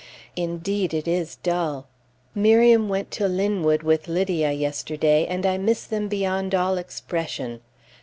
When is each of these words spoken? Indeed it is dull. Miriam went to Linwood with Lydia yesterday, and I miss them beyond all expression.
Indeed 0.35 0.95
it 0.95 1.07
is 1.07 1.35
dull. 1.35 1.85
Miriam 2.33 2.89
went 2.89 3.11
to 3.11 3.27
Linwood 3.27 3.83
with 3.83 4.07
Lydia 4.07 4.51
yesterday, 4.51 5.27
and 5.27 5.45
I 5.45 5.59
miss 5.59 5.83
them 5.83 6.07
beyond 6.07 6.55
all 6.55 6.79
expression. 6.79 7.61